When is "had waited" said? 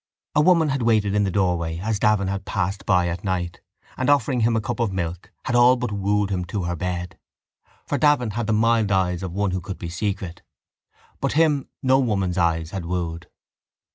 0.69-1.13